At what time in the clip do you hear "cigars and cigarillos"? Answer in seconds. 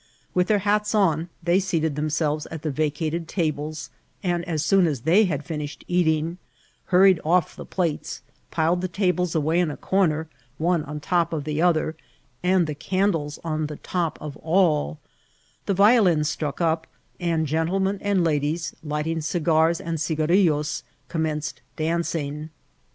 19.21-20.81